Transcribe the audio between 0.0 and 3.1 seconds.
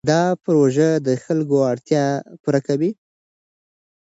دا پروژه د خلکو اړتیا پوره کوي.